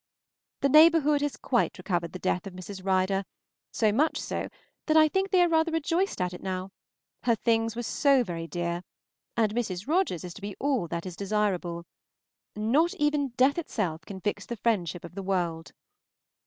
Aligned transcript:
The 0.63 0.69
neighborhood 0.69 1.21
have 1.21 1.43
quite 1.43 1.77
recovered 1.77 2.11
the 2.11 2.17
death 2.17 2.47
of 2.47 2.53
Mrs. 2.55 2.83
Rider, 2.83 3.23
so 3.71 3.91
much 3.91 4.19
so, 4.19 4.49
that 4.87 4.97
I 4.97 5.07
think 5.07 5.29
they 5.29 5.43
are 5.43 5.47
rather 5.47 5.71
rejoiced 5.71 6.19
at 6.19 6.33
it 6.33 6.41
now; 6.41 6.71
her 7.25 7.35
things 7.35 7.75
were 7.75 7.83
so 7.83 8.23
very 8.23 8.47
dear! 8.47 8.81
and 9.37 9.53
Mrs. 9.53 9.87
Rogers 9.87 10.23
is 10.23 10.33
to 10.33 10.41
be 10.41 10.55
all 10.59 10.87
that 10.87 11.05
is 11.05 11.15
desirable. 11.15 11.85
Not 12.55 12.95
even 12.95 13.33
death 13.37 13.59
itself 13.59 14.01
can 14.03 14.21
fix 14.21 14.43
the 14.47 14.57
friendship 14.57 15.05
of 15.05 15.13
the 15.13 15.21
world. 15.21 15.71